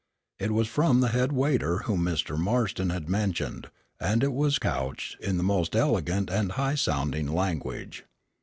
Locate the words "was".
0.49-0.67, 4.33-4.57